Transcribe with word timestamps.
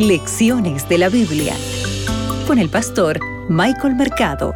Lecciones 0.00 0.88
de 0.88 0.96
la 0.96 1.10
Biblia 1.10 1.54
con 2.46 2.58
el 2.58 2.70
pastor 2.70 3.20
Michael 3.50 3.96
Mercado. 3.96 4.54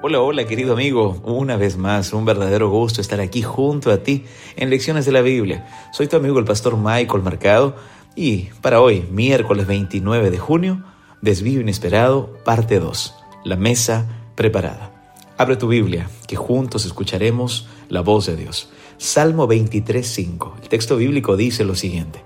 Hola, 0.00 0.22
hola 0.22 0.46
querido 0.46 0.72
amigo, 0.72 1.20
una 1.24 1.58
vez 1.58 1.76
más, 1.76 2.14
un 2.14 2.24
verdadero 2.24 2.70
gusto 2.70 3.02
estar 3.02 3.20
aquí 3.20 3.42
junto 3.42 3.90
a 3.90 3.98
ti 3.98 4.24
en 4.56 4.70
Lecciones 4.70 5.04
de 5.04 5.12
la 5.12 5.20
Biblia. 5.20 5.68
Soy 5.92 6.06
tu 6.06 6.16
amigo 6.16 6.38
el 6.38 6.46
pastor 6.46 6.78
Michael 6.78 7.22
Mercado 7.22 7.76
y 8.14 8.44
para 8.62 8.80
hoy, 8.80 9.06
miércoles 9.10 9.66
29 9.66 10.30
de 10.30 10.38
junio, 10.38 10.82
Desvío 11.20 11.60
Inesperado, 11.60 12.38
parte 12.42 12.80
2, 12.80 13.14
la 13.44 13.56
mesa 13.56 14.06
preparada. 14.34 14.92
Abre 15.36 15.56
tu 15.56 15.68
Biblia, 15.68 16.08
que 16.26 16.36
juntos 16.36 16.86
escucharemos 16.86 17.68
la 17.88 18.00
voz 18.00 18.26
de 18.26 18.36
Dios. 18.36 18.68
Salmo 18.98 19.46
23.5. 19.46 20.62
El 20.62 20.68
texto 20.68 20.96
bíblico 20.96 21.36
dice 21.36 21.64
lo 21.64 21.74
siguiente. 21.74 22.22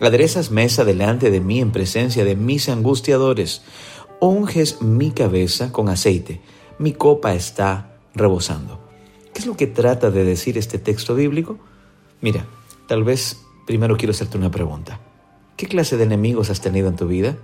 Aderezas 0.00 0.50
mesa 0.50 0.84
delante 0.84 1.30
de 1.30 1.40
mí 1.40 1.60
en 1.60 1.72
presencia 1.72 2.24
de 2.24 2.36
mis 2.36 2.68
angustiadores. 2.68 3.62
Unges 4.20 4.82
mi 4.82 5.10
cabeza 5.10 5.72
con 5.72 5.88
aceite. 5.88 6.40
Mi 6.78 6.92
copa 6.92 7.34
está 7.34 7.98
rebosando. 8.14 8.80
¿Qué 9.32 9.40
es 9.40 9.46
lo 9.46 9.56
que 9.56 9.66
trata 9.66 10.10
de 10.10 10.24
decir 10.24 10.58
este 10.58 10.78
texto 10.78 11.14
bíblico? 11.14 11.58
Mira, 12.20 12.46
tal 12.88 13.04
vez 13.04 13.42
primero 13.66 13.96
quiero 13.96 14.12
hacerte 14.12 14.38
una 14.38 14.50
pregunta. 14.50 15.00
¿Qué 15.56 15.66
clase 15.66 15.96
de 15.96 16.04
enemigos 16.04 16.50
has 16.50 16.60
tenido 16.60 16.88
en 16.88 16.96
tu 16.96 17.06
vida? 17.06 17.36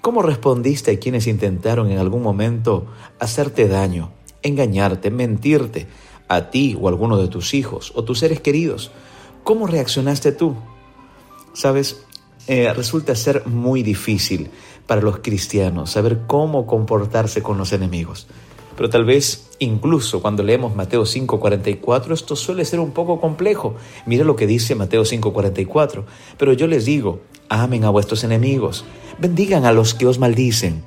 ¿Cómo 0.00 0.22
respondiste 0.22 0.90
a 0.90 0.98
quienes 0.98 1.26
intentaron 1.26 1.90
en 1.90 1.98
algún 1.98 2.22
momento 2.22 2.86
hacerte 3.18 3.68
daño, 3.68 4.12
engañarte, 4.42 5.10
mentirte, 5.10 5.86
a 6.28 6.50
ti 6.50 6.76
o 6.80 6.86
a 6.86 6.90
alguno 6.90 7.16
de 7.16 7.28
tus 7.28 7.54
hijos 7.54 7.92
o 7.94 8.04
tus 8.04 8.18
seres 8.18 8.40
queridos. 8.40 8.90
¿Cómo 9.44 9.66
reaccionaste 9.66 10.32
tú? 10.32 10.54
Sabes, 11.52 12.04
eh, 12.46 12.72
resulta 12.72 13.14
ser 13.14 13.46
muy 13.46 13.82
difícil 13.82 14.50
para 14.86 15.00
los 15.00 15.18
cristianos 15.18 15.90
saber 15.90 16.22
cómo 16.26 16.66
comportarse 16.66 17.42
con 17.42 17.58
los 17.58 17.72
enemigos. 17.72 18.26
Pero 18.76 18.88
tal 18.88 19.04
vez 19.04 19.50
incluso 19.58 20.22
cuando 20.22 20.42
leemos 20.42 20.74
Mateo 20.74 21.04
5:44 21.04 22.14
esto 22.14 22.36
suele 22.36 22.64
ser 22.64 22.80
un 22.80 22.92
poco 22.92 23.20
complejo. 23.20 23.74
Mira 24.06 24.24
lo 24.24 24.34
que 24.36 24.46
dice 24.46 24.74
Mateo 24.74 25.04
5:44. 25.04 26.04
Pero 26.38 26.52
yo 26.52 26.66
les 26.66 26.84
digo, 26.84 27.20
amen 27.48 27.84
a 27.84 27.90
vuestros 27.90 28.24
enemigos, 28.24 28.84
bendigan 29.18 29.64
a 29.64 29.72
los 29.72 29.94
que 29.94 30.06
os 30.06 30.18
maldicen, 30.18 30.82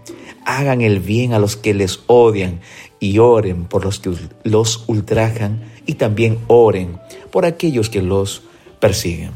hagan 0.46 0.81
el 0.81 1.00
bien 1.00 1.34
a 1.34 1.40
los 1.40 1.56
que 1.56 1.74
les 1.74 2.02
odian 2.08 2.59
y 3.06 3.20
oren 3.20 3.66
por 3.66 3.86
los 3.86 4.00
que 4.00 4.11
los 4.44 4.84
ultrajan 4.88 5.61
y 5.86 5.94
también 5.94 6.39
oren 6.48 7.00
por 7.31 7.45
aquellos 7.45 7.89
que 7.89 8.02
los 8.02 8.42
persiguen. 8.80 9.31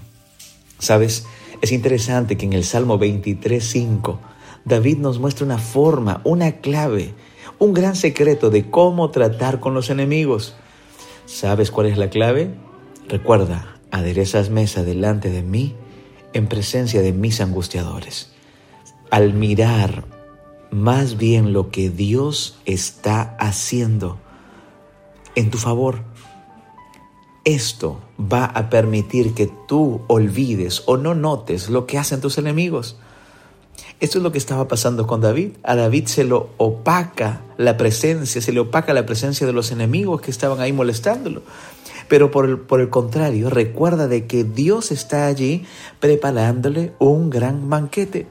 ¿Sabes? 0.80 1.28
Es 1.62 1.72
interesante 1.72 2.36
que 2.36 2.46
en 2.46 2.54
el 2.54 2.64
Salmo 2.64 3.00
23.5 3.00 4.18
David 4.66 4.98
nos 4.98 5.20
muestra 5.20 5.46
una 5.46 5.60
forma, 5.60 6.22
una 6.24 6.54
clave, 6.54 7.14
un 7.60 7.76
gran 7.76 7.96
secreto 7.96 8.50
de 8.50 8.72
cómo 8.72 9.12
tratar 9.12 9.60
con 9.60 9.76
los 9.76 9.92
enemigos. 9.92 10.56
¿Sabes 11.28 11.70
cuál 11.70 11.88
es 11.88 11.98
la 12.00 12.10
clave? 12.10 12.50
Recuerda, 13.08 13.78
aderezas 13.92 14.50
mesa 14.50 14.84
delante 14.84 15.30
de 15.30 15.44
mí 15.44 15.76
en 16.34 16.48
presencia 16.48 17.04
de 17.04 17.14
mis 17.14 17.40
angustiadores. 17.40 18.32
Al 19.12 19.34
mirar 19.34 20.19
más 20.72 21.18
bien 21.18 21.54
lo 21.54 21.72
que 21.72 21.90
Dios 21.90 22.60
está 22.66 23.36
haciendo 23.40 24.18
en 25.36 25.50
tu 25.50 25.58
favor. 25.58 26.04
Esto 27.46 28.02
va 28.20 28.46
a 28.46 28.70
permitir 28.70 29.34
que 29.34 29.50
tú 29.68 30.02
olvides 30.08 30.84
o 30.86 30.98
no 30.98 31.16
notes 31.16 31.70
lo 31.70 31.88
que 31.88 31.98
hacen 31.98 32.22
tus 32.22 32.38
enemigos. 32.38 32.98
Esto 34.00 34.18
es 34.18 34.24
lo 34.24 34.32
que 34.32 34.38
estaba 34.38 34.68
pasando 34.68 35.08
con 35.08 35.22
David. 35.22 35.52
A 35.64 35.76
David 35.76 36.06
se 36.06 36.24
lo 36.24 36.50
opaca 36.58 37.42
la 37.58 37.76
presencia, 37.76 38.42
se 38.42 38.54
le 38.54 38.60
opaca 38.60 38.94
la 38.94 39.06
presencia 39.06 39.48
de 39.48 39.54
los 39.54 39.72
enemigos 39.72 40.22
que 40.22 40.32
estaban 40.32 40.60
ahí 40.62 40.72
molestándolo. 40.72 41.42
Pero 42.08 42.32
por 42.32 42.46
el, 42.46 42.60
por 42.60 42.82
el 42.82 42.90
contrario, 42.90 43.50
recuerda 43.50 44.08
de 44.08 44.26
que 44.26 44.44
Dios 44.44 44.92
está 44.92 45.28
allí 45.28 45.66
preparándole 46.00 46.94
un 47.00 47.30
gran 47.30 47.70
banquete. 47.70 48.28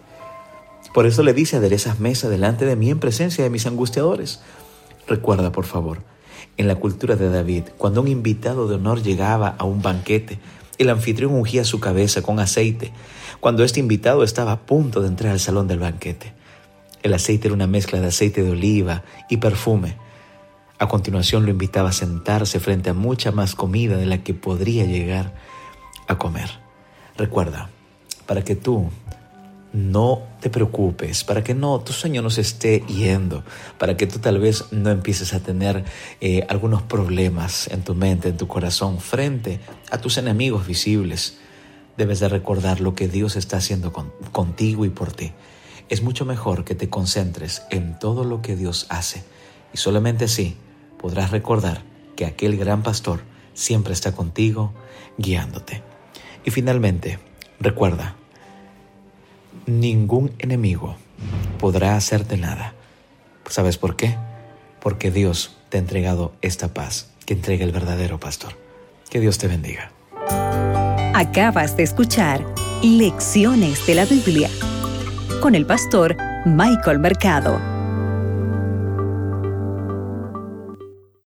Por 0.95 1.07
eso 1.07 1.23
le 1.23 1.35
dice, 1.35 1.57
aderezas 1.57 2.01
mesa 2.01 2.29
delante 2.29 2.65
de 2.65 2.77
mí 2.77 2.91
en 2.91 2.99
presencia 2.99 3.45
de 3.45 3.51
mis 3.51 3.67
angustiadores. 3.67 4.41
Recuerda, 5.07 5.53
por 5.53 5.65
favor, 5.65 6.03
en 6.57 6.67
la 6.69 6.77
cultura 6.77 7.17
de 7.17 7.29
David, 7.29 7.65
cuando 7.77 8.01
un 8.01 8.09
invitado 8.09 8.69
de 8.69 8.77
honor 8.77 9.03
llegaba 9.03 9.55
a 9.59 9.65
un 9.65 9.81
banquete, 9.83 10.39
el 10.79 10.91
anfitrión 10.91 11.33
ungía 11.33 11.65
su 11.65 11.81
cabeza 11.81 12.23
con 12.23 12.41
aceite, 12.41 12.93
cuando 13.41 13.65
este 13.65 13.81
invitado 13.81 14.23
estaba 14.23 14.53
a 14.53 14.61
punto 14.61 15.01
de 15.01 15.09
entrar 15.09 15.33
al 15.33 15.41
salón 15.41 15.69
del 15.69 15.79
banquete. 15.79 16.33
El 17.03 17.15
aceite 17.15 17.49
era 17.49 17.55
una 17.55 17.67
mezcla 17.67 18.01
de 18.01 18.09
aceite 18.09 18.43
de 18.43 18.51
oliva 18.51 19.05
y 19.29 19.37
perfume. 19.37 19.97
A 20.79 20.89
continuación 20.89 21.45
lo 21.45 21.51
invitaba 21.51 21.91
a 21.91 21.93
sentarse 21.93 22.61
frente 22.61 22.91
a 22.91 22.95
mucha 22.95 23.33
más 23.33 23.55
comida 23.55 23.97
de 23.97 24.07
la 24.07 24.23
que 24.23 24.35
podría 24.35 24.85
llegar 24.85 25.35
a 26.07 26.19
comer. 26.19 26.51
Recuerda, 27.17 27.71
para 28.27 28.43
que 28.43 28.57
tú 28.57 28.91
no 29.73 30.23
te 30.41 30.51
preocupes, 30.51 31.25
para 31.25 31.45
que 31.45 31.55
no 31.55 31.81
tu 31.81 31.93
sueño 31.93 32.23
no 32.23 32.31
se 32.31 32.41
esté 32.41 32.81
yendo, 32.87 33.45
para 33.79 33.97
que 33.97 34.07
tú 34.07 34.19
tal 34.19 34.39
vez 34.39 34.65
no 34.73 34.91
empieces 34.91 35.35
a 35.35 35.41
tener 35.41 35.85
eh, 36.21 36.47
algunos 36.49 36.83
problemas 36.83 37.69
en 37.69 37.83
tu 37.83 37.95
mente, 37.95 38.29
en 38.29 38.37
tu 38.37 38.49
corazón, 38.49 38.99
frente 38.99 39.61
a 39.91 39.99
tus 39.99 40.17
enemigos 40.19 40.67
visibles. 40.67 41.39
Debes 41.97 42.21
de 42.21 42.29
recordar 42.29 42.81
lo 42.81 42.95
que 42.95 43.09
Dios 43.09 43.37
está 43.37 43.59
haciendo 43.59 43.93
contigo 44.33 44.85
y 44.85 44.91
por 44.91 45.13
ti. 45.13 45.33
Es 45.89 46.03
mucho 46.03 46.25
mejor 46.25 46.65
que 46.65 46.75
te 46.75 46.89
concentres 46.89 47.63
en 47.71 47.99
todo 47.99 48.25
lo 48.25 48.41
que 48.43 48.57
Dios 48.57 48.87
hace 48.89 49.25
y 49.73 49.79
solamente 49.79 50.27
así 50.27 50.57
podrás 50.99 51.31
recordar 51.31 51.83
que 52.17 52.27
aquel 52.27 52.57
gran 52.57 52.83
pastor 52.83 53.21
siempre 53.55 53.93
está 53.93 54.13
contigo, 54.13 54.73
guiándote. 55.19 55.83
Y 56.45 56.51
finalmente, 56.51 57.19
recuerda, 57.61 58.17
ningún 59.67 60.33
enemigo 60.39 60.97
podrá 61.59 61.97
hacerte 61.97 62.37
nada. 62.37 62.75
¿Sabes 63.49 63.79
por 63.79 63.97
qué? 63.97 64.17
Porque 64.81 65.11
Dios 65.11 65.57
te 65.69 65.79
ha 65.79 65.81
entregado 65.81 66.33
esta 66.43 66.69
paz 66.69 67.11
que 67.27 67.35
entrega 67.35 67.65
el 67.65 67.73
verdadero 67.73 68.19
pastor. 68.21 68.53
Que 69.11 69.21
Dios 69.21 69.39
te 69.39 69.49
bendiga. 69.49 69.91
Acabas 71.15 71.77
de 71.77 71.83
escuchar 71.83 72.45
Lecciones 72.83 73.87
de 73.87 73.95
la 73.95 74.05
Biblia 74.05 74.49
con 75.41 75.55
el 75.55 75.67
pastor 75.67 76.17
Michael 76.47 76.99
Mercado. 77.01 77.78